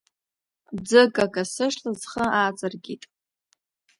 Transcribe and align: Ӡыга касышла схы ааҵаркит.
Ӡыга 0.87 1.25
касышла 1.33 1.91
схы 2.01 2.23
ааҵаркит. 2.39 3.03